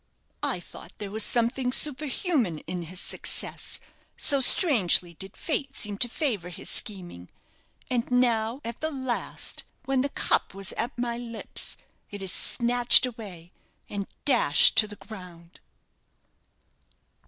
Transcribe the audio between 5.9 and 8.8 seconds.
to favour his scheming; and now,